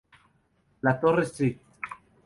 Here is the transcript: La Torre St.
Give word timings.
La 0.87 0.95
Torre 0.99 1.25
St. 1.25 1.59